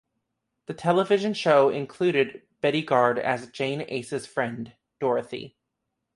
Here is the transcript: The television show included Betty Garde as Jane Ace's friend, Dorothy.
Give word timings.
The 0.65 0.73
television 0.73 1.35
show 1.35 1.69
included 1.69 2.41
Betty 2.59 2.81
Garde 2.81 3.19
as 3.19 3.51
Jane 3.51 3.85
Ace's 3.87 4.25
friend, 4.25 4.73
Dorothy. 4.99 5.57